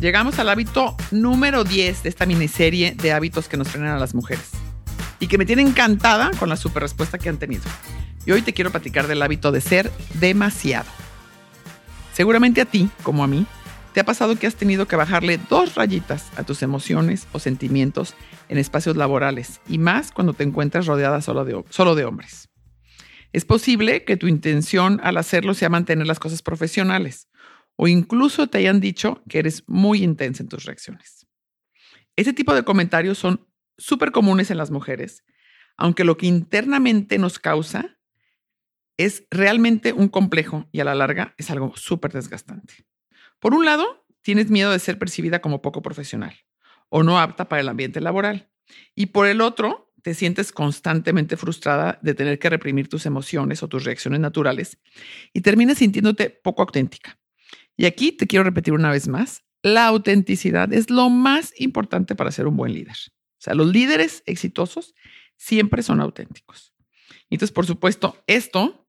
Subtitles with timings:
[0.00, 4.14] Llegamos al hábito número 10 de esta miniserie de hábitos que nos frenan a las
[4.14, 4.52] mujeres
[5.18, 7.64] y que me tiene encantada con la super respuesta que han tenido.
[8.24, 10.88] Y hoy te quiero platicar del hábito de ser demasiado.
[12.12, 13.44] Seguramente a ti, como a mí,
[13.92, 18.14] te ha pasado que has tenido que bajarle dos rayitas a tus emociones o sentimientos
[18.48, 22.48] en espacios laborales y más cuando te encuentras rodeada solo de, solo de hombres.
[23.32, 27.26] Es posible que tu intención al hacerlo sea mantener las cosas profesionales
[27.80, 31.28] o incluso te hayan dicho que eres muy intensa en tus reacciones.
[32.16, 33.46] Ese tipo de comentarios son
[33.78, 35.24] súper comunes en las mujeres,
[35.76, 37.96] aunque lo que internamente nos causa
[38.96, 42.84] es realmente un complejo y a la larga es algo súper desgastante.
[43.38, 46.34] Por un lado, tienes miedo de ser percibida como poco profesional
[46.88, 48.50] o no apta para el ambiente laboral.
[48.96, 53.68] Y por el otro, te sientes constantemente frustrada de tener que reprimir tus emociones o
[53.68, 54.78] tus reacciones naturales
[55.32, 57.17] y terminas sintiéndote poco auténtica.
[57.78, 62.32] Y aquí te quiero repetir una vez más, la autenticidad es lo más importante para
[62.32, 62.96] ser un buen líder.
[62.96, 64.94] O sea, los líderes exitosos
[65.36, 66.74] siempre son auténticos.
[67.30, 68.88] Entonces, por supuesto, esto,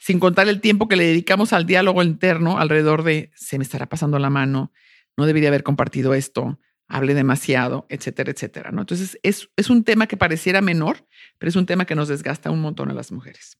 [0.00, 3.86] sin contar el tiempo que le dedicamos al diálogo interno alrededor de, se me estará
[3.86, 4.72] pasando la mano,
[5.18, 6.58] no debería haber compartido esto,
[6.88, 8.70] hable demasiado, etcétera, etcétera.
[8.70, 8.80] ¿no?
[8.80, 11.06] Entonces, es, es un tema que pareciera menor,
[11.38, 13.58] pero es un tema que nos desgasta un montón a las mujeres.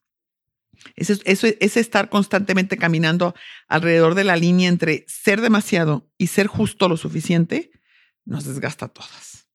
[0.97, 3.34] Eso, es estar constantemente caminando
[3.69, 7.70] alrededor de la línea entre ser demasiado y ser justo lo suficiente,
[8.25, 9.48] nos desgasta a todas.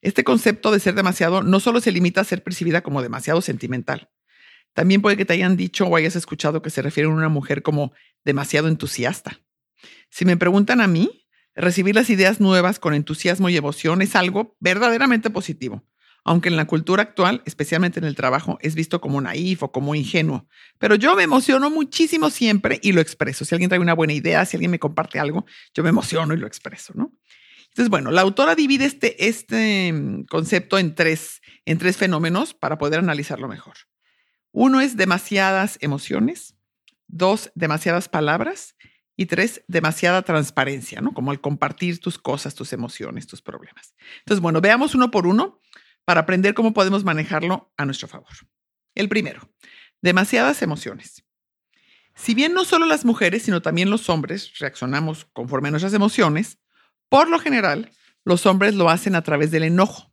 [0.00, 4.10] Este concepto de ser demasiado no solo se limita a ser percibida como demasiado sentimental.
[4.74, 7.62] También puede que te hayan dicho o hayas escuchado que se refiere a una mujer
[7.62, 7.92] como
[8.24, 9.40] demasiado entusiasta.
[10.10, 14.56] Si me preguntan a mí, recibir las ideas nuevas con entusiasmo y emoción es algo
[14.60, 15.84] verdaderamente positivo
[16.24, 19.94] aunque en la cultura actual, especialmente en el trabajo, es visto como naif o como
[19.94, 20.48] ingenuo.
[20.78, 23.44] Pero yo me emociono muchísimo siempre y lo expreso.
[23.44, 25.44] Si alguien trae una buena idea, si alguien me comparte algo,
[25.74, 27.12] yo me emociono y lo expreso, ¿no?
[27.68, 32.78] Entonces, bueno, la autora divide este, este mm, concepto en tres, en tres fenómenos para
[32.78, 33.74] poder analizarlo mejor.
[34.52, 36.54] Uno es demasiadas emociones,
[37.08, 38.76] dos, demasiadas palabras
[39.16, 41.12] y tres, demasiada transparencia, ¿no?
[41.12, 43.94] Como al compartir tus cosas, tus emociones, tus problemas.
[44.20, 45.60] Entonces, bueno, veamos uno por uno
[46.04, 48.32] para aprender cómo podemos manejarlo a nuestro favor.
[48.94, 49.50] El primero,
[50.02, 51.24] demasiadas emociones.
[52.14, 56.58] Si bien no solo las mujeres, sino también los hombres reaccionamos conforme a nuestras emociones,
[57.08, 57.90] por lo general,
[58.24, 60.12] los hombres lo hacen a través del enojo.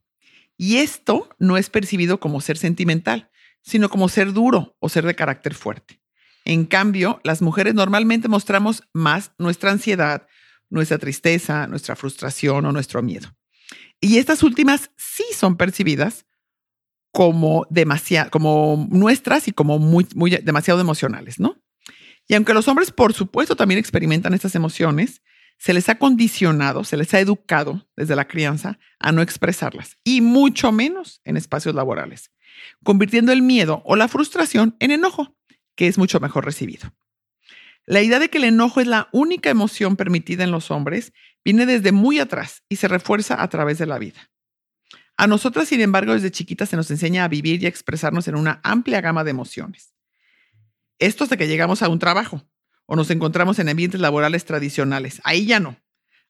[0.57, 3.29] Y esto no es percibido como ser sentimental,
[3.61, 6.01] sino como ser duro o ser de carácter fuerte.
[6.43, 10.27] En cambio, las mujeres normalmente mostramos más nuestra ansiedad,
[10.69, 13.35] nuestra tristeza, nuestra frustración o nuestro miedo.
[14.01, 16.25] Y estas últimas sí son percibidas
[17.13, 21.61] como demasiado, como nuestras y como muy, muy demasiado emocionales, ¿no?
[22.27, 25.21] Y aunque los hombres, por supuesto, también experimentan estas emociones,
[25.57, 30.21] se les ha condicionado, se les ha educado desde la crianza a no expresarlas, y
[30.21, 32.31] mucho menos en espacios laborales,
[32.83, 35.35] convirtiendo el miedo o la frustración en enojo,
[35.75, 36.91] que es mucho mejor recibido.
[37.85, 41.65] La idea de que el enojo es la única emoción permitida en los hombres viene
[41.65, 44.29] desde muy atrás y se refuerza a través de la vida.
[45.17, 48.35] A nosotras, sin embargo, desde chiquitas se nos enseña a vivir y a expresarnos en
[48.35, 49.93] una amplia gama de emociones.
[50.99, 52.43] Esto hasta que llegamos a un trabajo
[52.85, 55.21] o nos encontramos en ambientes laborales tradicionales.
[55.23, 55.77] Ahí ya no.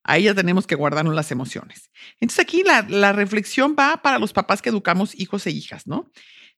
[0.03, 1.91] Ahí ya tenemos que guardarnos las emociones.
[2.19, 6.09] Entonces aquí la, la reflexión va para los papás que educamos hijos e hijas, ¿no?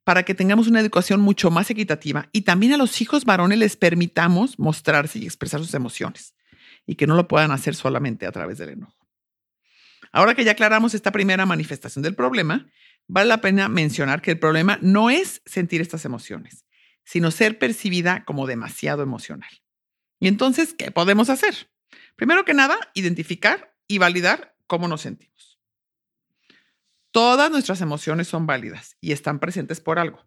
[0.03, 3.78] Para que tengamos una educación mucho más equitativa y también a los hijos varones les
[3.78, 6.36] permitamos mostrarse y expresar sus emociones
[6.86, 9.08] y que no lo puedan hacer solamente a través del enojo.
[10.12, 12.68] Ahora que ya aclaramos esta primera manifestación del problema,
[13.08, 16.66] vale la pena mencionar que el problema no es sentir estas emociones,
[17.03, 19.50] sino ser percibida como demasiado emocional.
[20.20, 21.70] Y entonces, ¿qué podemos hacer?
[22.16, 25.33] Primero que nada, identificar y validar cómo nos sentimos.
[27.13, 30.26] Todas nuestras emociones son válidas y están presentes por algo.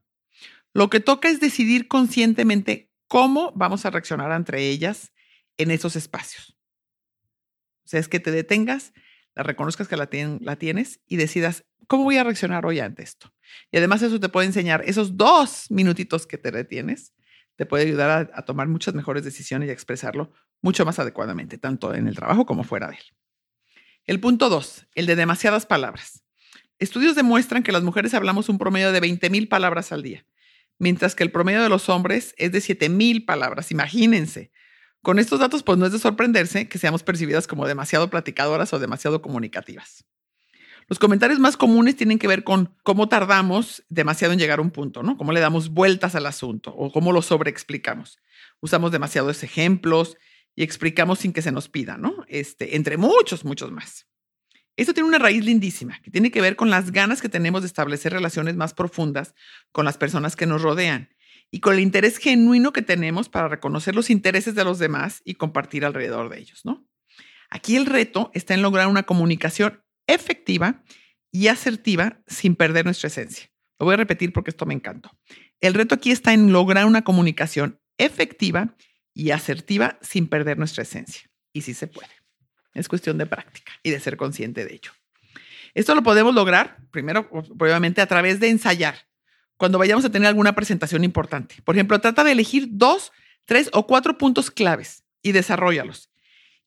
[0.72, 5.12] Lo que toca es decidir conscientemente cómo vamos a reaccionar entre ellas
[5.56, 6.56] en esos espacios.
[7.84, 8.92] O sea, es que te detengas,
[9.34, 10.08] la reconozcas que la,
[10.40, 13.34] la tienes y decidas, ¿cómo voy a reaccionar hoy ante esto?
[13.72, 17.14] Y además eso te puede enseñar, esos dos minutitos que te detienes,
[17.56, 20.30] te puede ayudar a, a tomar muchas mejores decisiones y a expresarlo
[20.62, 23.04] mucho más adecuadamente, tanto en el trabajo como fuera de él.
[24.04, 26.22] El punto dos, el de demasiadas palabras.
[26.78, 30.26] Estudios demuestran que las mujeres hablamos un promedio de 20 mil palabras al día,
[30.78, 33.70] mientras que el promedio de los hombres es de 7 mil palabras.
[33.70, 34.52] Imagínense,
[35.02, 38.78] con estos datos, pues no es de sorprenderse que seamos percibidas como demasiado platicadoras o
[38.78, 40.04] demasiado comunicativas.
[40.88, 44.70] Los comentarios más comunes tienen que ver con cómo tardamos demasiado en llegar a un
[44.70, 45.16] punto, ¿no?
[45.16, 48.18] Cómo le damos vueltas al asunto o cómo lo sobreexplicamos.
[48.60, 50.16] Usamos demasiados ejemplos
[50.54, 52.24] y explicamos sin que se nos pida, ¿no?
[52.28, 54.06] Este, entre muchos, muchos más.
[54.76, 57.66] Esto tiene una raíz lindísima que tiene que ver con las ganas que tenemos de
[57.66, 59.34] establecer relaciones más profundas
[59.72, 61.08] con las personas que nos rodean
[61.50, 65.34] y con el interés genuino que tenemos para reconocer los intereses de los demás y
[65.34, 66.86] compartir alrededor de ellos, ¿no?
[67.48, 70.82] Aquí el reto está en lograr una comunicación efectiva
[71.30, 73.50] y asertiva sin perder nuestra esencia.
[73.78, 75.10] Lo voy a repetir porque esto me encantó.
[75.60, 78.76] El reto aquí está en lograr una comunicación efectiva
[79.14, 81.30] y asertiva sin perder nuestra esencia.
[81.52, 82.10] Y sí se puede.
[82.76, 84.92] Es cuestión de práctica y de ser consciente de ello.
[85.74, 89.06] Esto lo podemos lograr, primero, obviamente, a través de ensayar.
[89.56, 91.56] Cuando vayamos a tener alguna presentación importante.
[91.64, 93.12] Por ejemplo, trata de elegir dos,
[93.44, 96.10] tres o cuatro puntos claves y desarrollalos.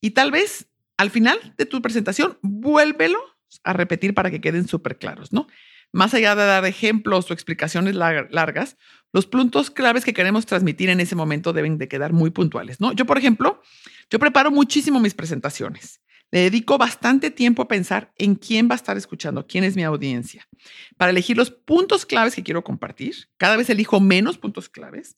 [0.02, 0.70] Y tal vez
[1.00, 3.20] al final de tu presentación, vuélvelo
[3.64, 5.48] a repetir para que queden súper claros, ¿no?
[5.94, 8.76] Más allá de dar ejemplos o explicaciones largas,
[9.12, 12.92] los puntos claves que queremos transmitir en ese momento deben de quedar muy puntuales, ¿no?
[12.94, 13.62] Yo, por ejemplo,
[14.10, 16.02] yo preparo muchísimo mis presentaciones.
[16.32, 19.84] Le dedico bastante tiempo a pensar en quién va a estar escuchando, quién es mi
[19.84, 20.48] audiencia,
[20.96, 23.16] para elegir los puntos claves que quiero compartir.
[23.38, 25.18] Cada vez elijo menos puntos claves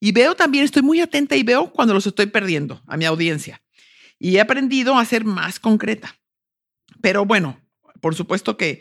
[0.00, 3.62] y veo también, estoy muy atenta y veo cuando los estoy perdiendo a mi audiencia.
[4.18, 6.16] Y he aprendido a ser más concreta.
[7.02, 7.60] Pero bueno,
[8.00, 8.80] por supuesto que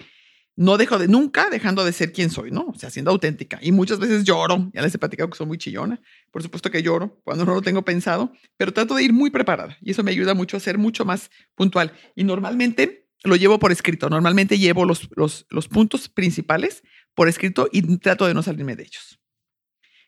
[0.56, 2.68] no dejo de nunca dejando de ser quien soy, ¿no?
[2.68, 3.60] O sea, siendo auténtica.
[3.62, 6.02] Y muchas veces lloro, ya les he platicado que soy muy chillona.
[6.32, 9.78] Por supuesto que lloro cuando no lo tengo pensado, pero trato de ir muy preparada
[9.82, 11.94] y eso me ayuda mucho a ser mucho más puntual.
[12.16, 14.10] Y normalmente lo llevo por escrito.
[14.10, 18.84] Normalmente llevo los, los, los puntos principales por escrito y trato de no salirme de
[18.84, 19.20] ellos.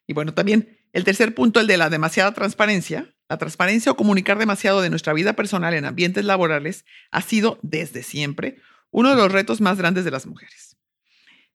[0.06, 3.14] Y bueno, también el tercer punto, el de la demasiada transparencia.
[3.30, 8.02] La transparencia o comunicar demasiado de nuestra vida personal en ambientes laborales ha sido desde
[8.02, 8.62] siempre
[8.92, 10.78] uno de los retos más grandes de las mujeres.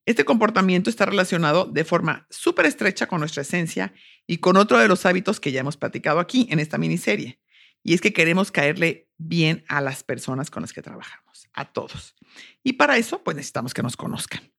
[0.05, 3.93] Este comportamiento está relacionado de forma súper estrecha con nuestra esencia
[4.27, 7.39] y con otro de los hábitos que ya hemos platicado aquí en esta miniserie.
[7.83, 12.15] Y es que queremos caerle bien a las personas con las que trabajamos, a todos.
[12.63, 14.51] Y para eso, pues necesitamos que nos conozcan.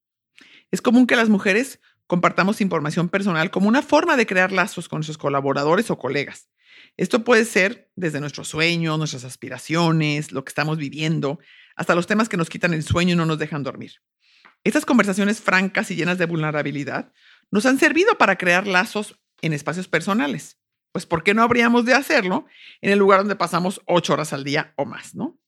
[0.71, 4.99] Es común que las mujeres compartamos información personal como una forma de crear lazos con
[4.99, 6.49] nuestros colaboradores o colegas.
[6.97, 11.39] Esto puede ser desde nuestros sueños, nuestras aspiraciones, lo que estamos viviendo,
[11.77, 13.93] hasta los temas que nos quitan el sueño y no nos dejan dormir.
[14.63, 17.13] Estas conversaciones francas y llenas de vulnerabilidad
[17.51, 20.59] nos han servido para crear lazos en espacios personales.
[20.93, 22.47] Pues, ¿por qué no habríamos de hacerlo
[22.81, 25.39] en el lugar donde pasamos ocho horas al día o más, no?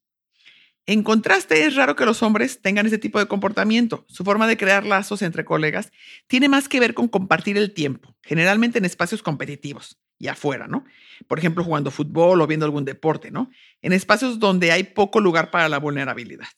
[0.89, 4.05] En contraste, es raro que los hombres tengan ese tipo de comportamiento.
[4.09, 5.91] Su forma de crear lazos entre colegas
[6.29, 10.85] tiene más que ver con compartir el tiempo, generalmente en espacios competitivos y afuera, ¿no?
[11.29, 13.51] Por ejemplo, jugando fútbol o viendo algún deporte, ¿no?
[13.83, 16.49] En espacios donde hay poco lugar para la vulnerabilidad.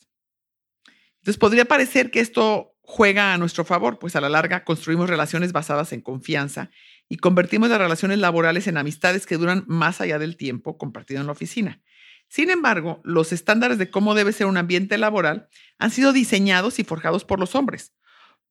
[1.20, 5.52] Entonces, podría parecer que esto juega a nuestro favor, pues a la larga construimos relaciones
[5.52, 6.70] basadas en confianza
[7.08, 11.26] y convertimos las relaciones laborales en amistades que duran más allá del tiempo compartido en
[11.26, 11.82] la oficina.
[12.28, 16.84] Sin embargo, los estándares de cómo debe ser un ambiente laboral han sido diseñados y
[16.84, 17.94] forjados por los hombres,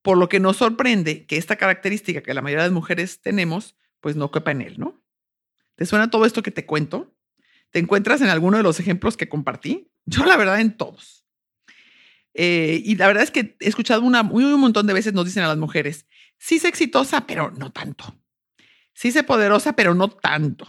[0.02, 4.16] por lo que nos sorprende que esta característica que la mayoría de mujeres tenemos, pues
[4.16, 5.02] no quepa en él, ¿no?
[5.76, 7.16] ¿Te suena todo esto que te cuento?
[7.72, 9.92] ¿Te encuentras en alguno de los ejemplos que compartí?
[10.06, 11.26] Yo la verdad en todos.
[12.34, 15.44] Eh, y la verdad es que he escuchado una, un montón de veces nos dicen
[15.44, 16.06] a las mujeres,
[16.38, 18.16] sí sé exitosa, pero no tanto.
[18.94, 20.66] Sí sé poderosa, pero no tanto.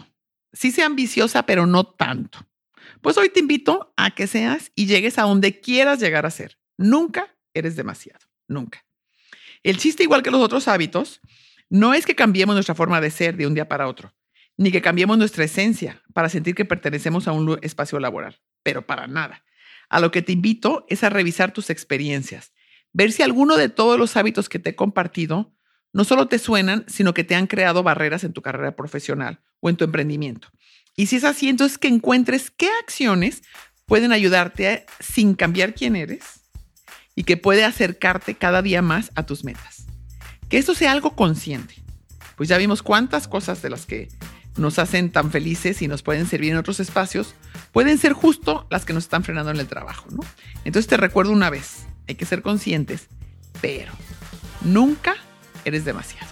[0.51, 2.39] Sí sé ambiciosa, pero no tanto.
[3.01, 6.59] Pues hoy te invito a que seas y llegues a donde quieras llegar a ser.
[6.77, 8.85] Nunca eres demasiado, nunca.
[9.63, 11.21] El chiste, igual que los otros hábitos,
[11.69, 14.13] no es que cambiemos nuestra forma de ser de un día para otro,
[14.57, 19.07] ni que cambiemos nuestra esencia para sentir que pertenecemos a un espacio laboral, pero para
[19.07, 19.43] nada.
[19.89, 22.53] A lo que te invito es a revisar tus experiencias,
[22.91, 25.53] ver si alguno de todos los hábitos que te he compartido
[25.91, 29.69] no solo te suenan, sino que te han creado barreras en tu carrera profesional o
[29.69, 30.49] en tu emprendimiento.
[30.95, 33.41] Y si es así, entonces que encuentres qué acciones
[33.85, 36.41] pueden ayudarte sin cambiar quién eres
[37.15, 39.88] y que puede acercarte cada día más a tus metas.
[40.49, 41.75] Que esto sea algo consciente.
[42.35, 44.09] Pues ya vimos cuántas cosas de las que
[44.57, 47.35] nos hacen tan felices y nos pueden servir en otros espacios,
[47.71, 50.19] pueden ser justo las que nos están frenando en el trabajo, ¿no?
[50.65, 53.07] Entonces te recuerdo una vez, hay que ser conscientes,
[53.61, 53.93] pero
[54.61, 55.15] nunca
[55.63, 56.27] eres demasiado.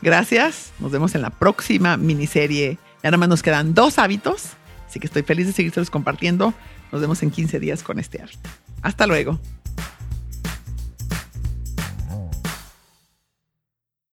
[0.00, 4.50] Gracias, nos vemos en la próxima miniserie ya nada más nos quedan dos hábitos,
[4.88, 6.54] así que estoy feliz de seguirse compartiendo.
[6.92, 8.48] Nos vemos en 15 días con este hábito.
[8.82, 9.40] Hasta luego.